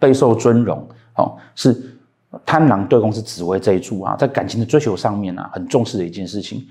[0.00, 0.82] 备受尊荣，
[1.16, 1.76] 哦，是
[2.46, 6.66] 贪狼对宫是紫微这一柱啊，在感情的追求上面啊，很重视的一件事情。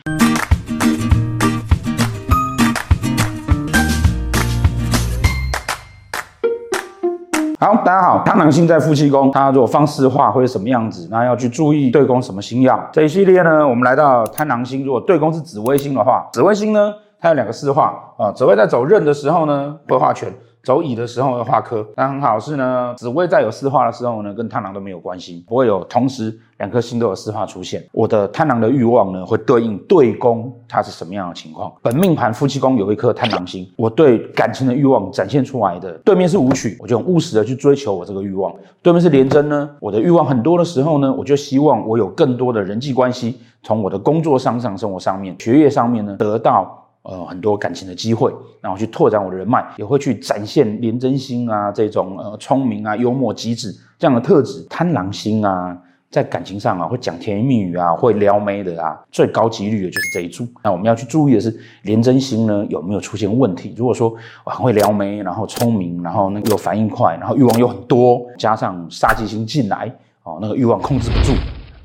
[7.60, 11.08] 好，大家好，贪狼星在夫妻宫，它如果放四化会是什么样子？
[11.12, 12.90] 那要去注意对宫什么星曜？
[12.92, 20.34] 这一系列呢，我们来到贪狼星，如果对宫是紫微星的话，紫微星呢，它有两个四化啊，紫微在走刃的时候呢，会化权。
[20.64, 27.84] 走乙的时候会化科，但很好是呢，紫微在有四化的时候呢，跟贪狼都没有关系，不会有同时两颗星都有四化出现。
[27.92, 31.72] 我的贪狼的欲望呢，会对应对宫它是什么样的情况？
[31.82, 46.76] 本命盘夫妻宫有一颗贪狼星，我对感情的欲望展现出来的，对面是武曲，我就很务实的去追求我这个欲望；对面是廉贞呢，我的欲望很多的时候呢，我就希望我有更多的人际关系，从我的工作上、上生活上面、学业上面呢，得到。
[47.10, 48.32] 呃，很多感情的机会，
[48.62, 54.64] 然后去拓展我的人脉，也会去展现廉贞星啊这种呃聪明啊、幽默机智这样的特质。
[54.70, 55.76] 贪狼星啊，
[56.12, 60.48] 在感情上啊会讲甜言蜜语啊，会撩妹的啊，最高几率的就是这一组。
[60.64, 63.74] 那我们要去注意的是，廉贞星呢有没有出现问题？
[63.76, 64.14] 如果说
[64.44, 69.92] 很会撩妹，然后聪明，然后那个又反应快，然后欲望又很多，加上杀机星进来，
[70.22, 71.34] 哦，那个欲望控制不住。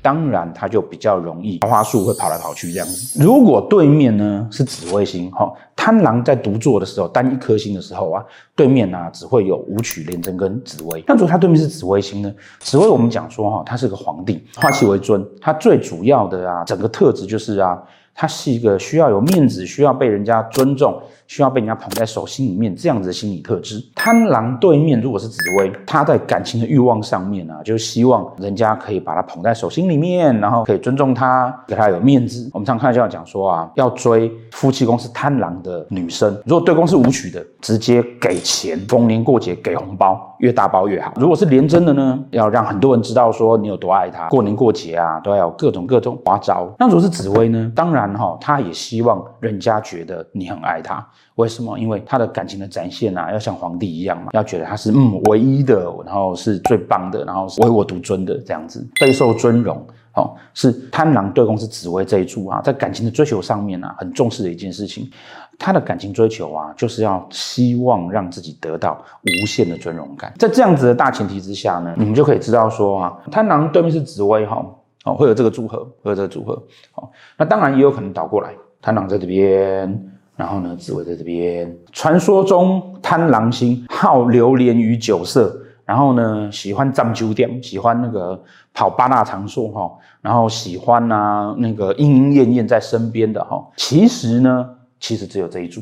[0.05, 3.19] 当然，他就比较容易桃花树会跑来跑去这样子。
[3.19, 8.23] 如果对面呢是紫微星，哈，贪狼在独坐的时候，单一颗星的时候啊，
[8.55, 11.03] 对面呢、啊、只会有武曲、廉贞跟紫微。
[11.07, 12.31] 那如果他对面是紫微星呢？
[12.59, 17.81] 紫微我们讲说哈，他是个皇帝，化气为尊，他最主要的啊，整个特质就是啊。
[18.17, 20.97] 他是一个需要有面子、需要被人家尊重、
[21.27, 23.83] 需要被人家捧在手心里面这样子的心理特质。
[23.93, 32.49] 贪狼对面如果是紫薇，他在感情的欲望上面啊，就希望人家可以把他捧在手心里面，然后可以尊重他，给他有面子。
[32.53, 41.11] 我们常看到讲说啊，要追夫妻宫是贪狼的女生，如果对宫是武曲的，直接给钱，逢年过节给红包，越大包越好。
[41.17, 46.73] 如果是廉贞的呢，要让很多人知道说你有多爱他，过年过节啊都要有各种各种花招。
[46.79, 48.05] 那如果是紫薇呢，当然。
[48.15, 51.05] 哈他也希望人家觉得你很爱他，
[51.35, 51.77] 为什么？
[51.77, 59.85] 因为他的感情的展现啊，要像皇帝一样嘛，要觉得他是嗯唯一的，然后是最棒的，然后唯我独尊的这样子，备受尊荣。
[60.13, 65.11] 哦，是贪狼对宫是紫薇这一柱啊，在感情的追求上面啊，很重视的一件事情。
[65.59, 70.33] 他的感情追求啊，就是要希望让自己得到无限的尊荣感。
[70.39, 74.65] 在这样子的大前提之下呢，你们就可以知道说啊，贪狼对面是紫薇哈。
[75.03, 76.53] 哦，会有这个组合，会有这个组合。
[76.95, 81.75] 哦，那当然也有可能倒过来，贪狼在这边，然后呢，紫薇在这边。
[81.91, 88.41] 传说中贪狼星好流连于酒色，然后呢，喜欢占酒店，喜欢那个
[88.73, 89.91] 跑八大场所哈，
[90.21, 93.65] 然后喜欢啊那个莺莺燕燕在身边的哈。
[93.77, 94.69] 其实呢，
[94.99, 95.81] 其实只有这一组。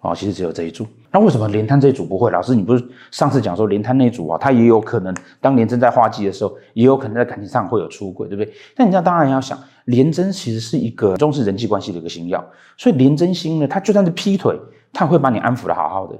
[0.00, 0.84] 哦，其实只有这一组。
[1.12, 2.28] 那为什么连贪这一组不会？
[2.32, 8.52] 老师，你不是上次讲说连贪那组啊，他也有可能当年正在化忌的时候，也有可能在感情上会有出轨，对不对？
[8.76, 9.56] 那你这样当然要想，
[9.86, 12.42] 廉贞其实是一个重视人际关系的一个星曜，
[12.76, 14.58] 所以廉贞星呢，他就算是劈腿，
[14.92, 16.18] 他会把你安抚得好好的。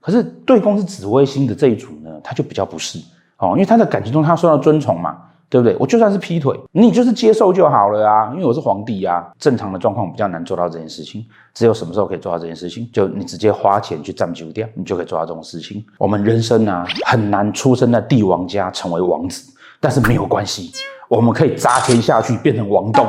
[0.00, 2.98] 可是对宫是紫微星的这一组呢，他就比较不是
[3.38, 5.16] 哦，因为他在感情中他受到尊崇嘛。
[5.50, 5.76] 对不对？
[5.78, 9.30] 我就算是劈腿，你就是接受就好了啊，因为我是皇帝啊。
[9.38, 12.90] 正常的状况比较难做到这件事情，只有什么时候可以做到这件事情？
[12.92, 15.84] 就你直接花钱去占酒店，你就可以做到这种事情。
[15.96, 20.72] 我们人生啊，很难出生在帝王家成为王子，但是没有关系，
[21.08, 23.06] 我们可以砸钱下去变成王东，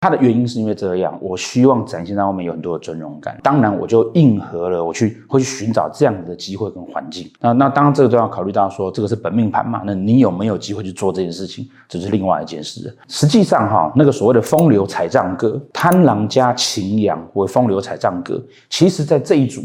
[0.00, 3.38] 他的原因是因为这样，我希望展现在外面有很多的尊荣感。
[3.42, 7.30] 当然，我就应和了，我去会去寻找这样子的机会跟环境。
[7.40, 9.82] 那那当然，这个都要考虑到说，这个是本命盘嘛。
[9.84, 12.96] 那你有没有机会去做这件事情，这是另外一件事。
[13.06, 19.62] 实际上哈，那个所谓的风流彩账格，贪狼加擎羊为风流彩账格，其实在这一组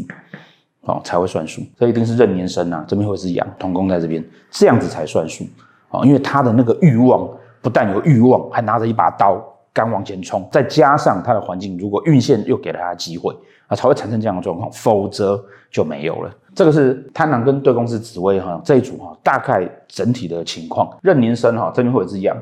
[0.82, 1.62] 哦才会算数。
[1.76, 5.44] 这一定是壬年生啊，这边会是羊，同宫在这边，这样子才算数
[5.88, 6.04] 啊。
[6.04, 7.28] 因为他的那个欲望
[7.68, 9.38] 不但有欲望，还拿着一把刀。
[9.70, 13.32] 敢往前冲，再加上他的环境，如果运线又给了他机会
[13.68, 15.40] 啊，才会产生这样的状况，否则
[15.70, 16.34] 就没有了。
[16.52, 20.90] 这个是贪狼跟对宫是紫薇哈这一组哈，大概整体的情况。
[21.00, 22.36] 任年生哈这边会有是羊，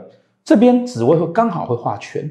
[0.45, 2.27] 这边紫薇会刚好会画圈，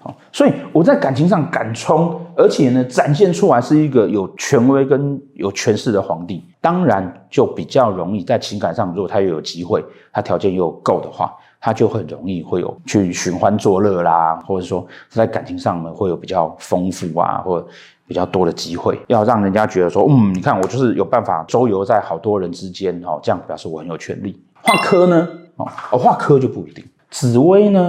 [0.00, 11.34] 好，所以我在感情上敢冲，而且呢展现出来是一个有权威跟有权势的皇帝，当然就比较容易在情感上，如果他又有机会，他条件又够的话。
[11.60, 17.66] 他就很容易会有去寻欢作乐啦，或者说在感情上呢会有比较丰富啊，或
[18.06, 24.40] 比较多的机会，要让人家觉得说，嗯，你看我就是有办法周游在好多人之间，哦，这样表示我很有权利。
[24.62, 25.66] 化科呢，哦，
[25.98, 26.84] 化科就不一定。
[27.10, 27.80] 紫薇呢，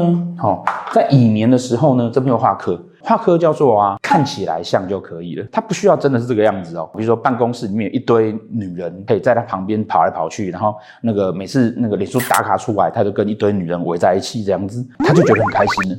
[0.41, 0.63] 哦，
[0.93, 6.89] 在乙年的时候呢，这边有画科，画科叫做啊，看起来像就可以了，它不需要真的是这个样子哦。
[6.93, 15.97] 比如说办公室里面有一堆女人，可以在他旁边跑来跑去，然后那个每次那个脸书打卡出来，他就跟一堆女人围在一起这样子，他就觉得很开心了，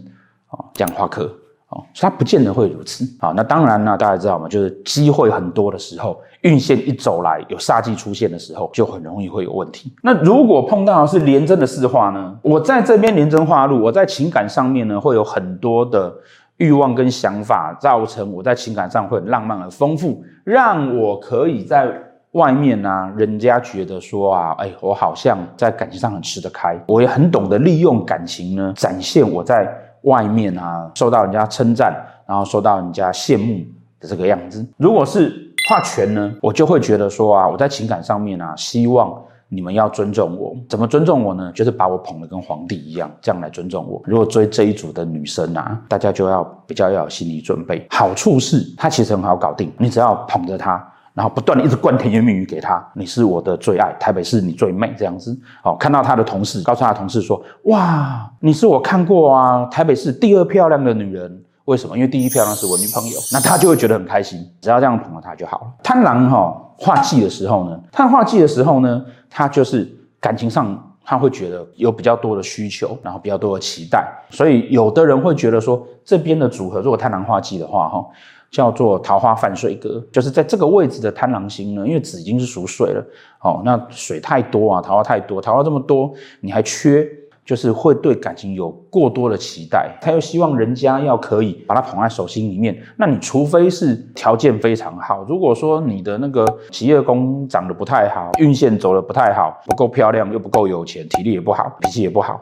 [0.51, 1.31] 哦，这样画科。
[1.71, 3.05] 哦，所以它不见得会如此。
[3.21, 4.49] 好，那当然呢，大家知道吗？
[4.49, 9.95] 就是机会很多的时候，运线一走来，有煞气出现的时候，就很容易会有问题。
[10.03, 12.37] 那如果碰到是廉贞的四化呢？
[12.43, 16.13] 我在这边廉贞化禄，我在情感上面呢，会有很多的
[16.61, 21.93] 欲望跟想法，造成我在情感上会很浪漫而丰富，让我可以在
[22.33, 29.69] 外面啊，人家觉得说啊，哎，我好像在感情上很吃得开，我也很懂得利用感情呢，展现我在。
[30.05, 31.95] 外面啊，受到人家称赞，
[32.27, 33.63] 然后受到人家羡慕
[34.01, 34.67] 的这个样子。
[34.79, 35.31] 如果是
[35.69, 39.13] 化权呢，我就会觉得说啊，我在情感上面啊，希望
[39.51, 40.57] 你们要尊重我。
[40.69, 41.53] 怎么尊重我呢？
[41.53, 44.01] 就是把我捧得跟皇帝一样，这样来尊重我。
[44.05, 47.87] 如果追这一组的女生啊，大家就要比较要有心理准备。
[47.91, 50.83] 好处是她其实很好搞定，你只要捧着她。
[51.13, 55.37] 然后不断的一直灌甜言蜜语给他，你是我的最爱，台北是你最美这样子。
[55.61, 61.43] 好，看到他的同事，告诉他的同事说：哇，你是我看过啊，台北市第二漂亮的女人。
[61.71, 61.97] 为什么？
[61.97, 63.17] 因为第一漂亮是我女朋友。
[63.33, 65.67] 那他就会觉得很开心，只要这样捧着他就好了。
[65.85, 69.89] 贪狼哈化忌的时候呢，他化忌的时候呢，他就是
[70.19, 74.05] 感情上他会觉得有比较多的需求，然后比较多的期待。
[74.31, 78.05] 所以有的人会觉得说，这边的组合如果贪狼化忌的话，哈。
[78.51, 83.07] 叫做桃花犯水格，就是在这个位置的贪狼星呢，因为子已经是属水了，
[83.43, 87.09] 哦，那水太多啊，桃花太多，桃花这么多，你还缺，
[87.45, 102.41] 就是会对感情有过多的期待，他又希望人家要可以把他捧在手心里面，那你除非是条件非常好，如果说你的那个企业工长得不太好，运线走得不太好，不够漂亮又不够有钱，体力也不好，脾气也不好。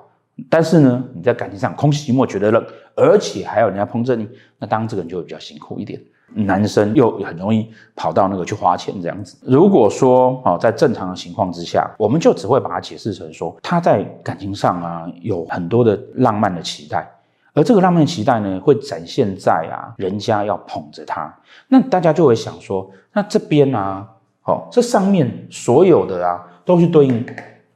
[0.49, 2.65] 但是呢，你在感情上空虚寂寞，觉得冷，
[2.95, 4.29] 而且还有人家捧着你，
[4.59, 6.01] 那当然这个人就会比较辛苦一点。
[6.35, 9.37] 男生又很容易跑到那个去花钱这样子。
[9.43, 17.09] 如果说哦，在正常的情况之下，我们就只会把它解释成说他在感情上啊有很多的浪漫的期待，
[17.55, 21.35] 而这个浪漫的期待呢，会展现在啊人家要捧着他，
[21.69, 24.07] 那大家就会想说，那这边啊，
[24.45, 27.25] 哦，这上面所有的啊都是对应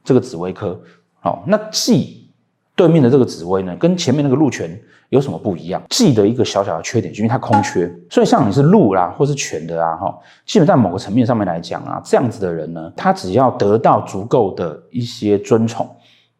[0.03, 0.79] 这个紫微科，
[1.23, 2.22] 哦，那既。
[2.75, 4.79] 对面的这个紫薇呢，跟前面那个禄权
[5.09, 5.81] 有什么不一样？
[5.89, 15.87] 忌的一个小小的缺点，就因为它空缺，所以像你是禄啦，或是权的啊，哈，基本在某个层面上面来讲啊，这样子的人呢，他只要得到足够的一些尊宠，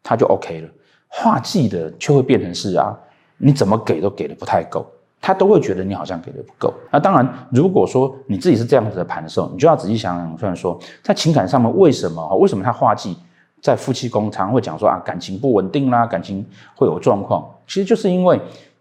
[0.01, 0.69] 他就 OK 了。
[1.07, 2.97] 化忌的却会变成是啊，
[3.38, 4.83] 你怎么给都给的不太够，
[5.21, 6.74] 他都会觉得你好像给的不够。
[6.89, 12.35] 那当然，如果说你自己是这样子的盘的时候，你就要仔细想想，虽然说在情感上面为什么？
[12.38, 13.15] 为什么他化忌？
[13.63, 16.45] 在夫妻宫常会讲说啊，感情不稳定啦，感情
[16.75, 17.50] 会有状况。
[17.65, 18.38] 其实就是因为，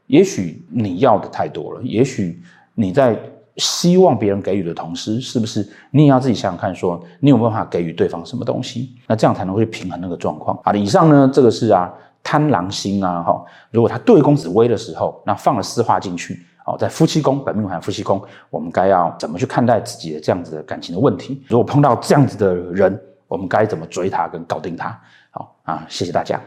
[0.08, 2.42] 也许你要的太多了，也许
[2.74, 3.16] 你在
[3.58, 8.90] 希望别人给予的同时，是不是你也要自己想想看，说你有没有办法给予对方什么东西？
[9.06, 10.58] 那这样才能会平衡那个状况。
[10.64, 11.88] 好，以上呢，这个是啊
[12.20, 13.40] 贪狼星啊，哈，
[13.70, 18.20] 如果他对宫紫微的时候，那放了四化进去，哦，在夫妻宫本命盘夫妻宫，
[18.50, 21.40] 我们该要怎么去看待自己的这样子的感情的问题？
[21.46, 23.00] 如果碰到这样子的人，
[23.32, 25.00] 我们该怎么追他跟搞定他？
[25.30, 26.38] 好啊，谢谢大家。